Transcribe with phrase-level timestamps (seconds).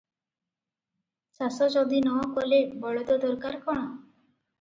[1.39, 3.85] ଚାଷ ଯଦି ନ କଲେ ବଳଦ ଦରକାର କଣ?